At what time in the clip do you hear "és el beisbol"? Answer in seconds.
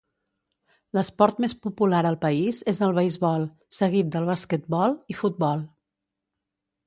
2.71-3.45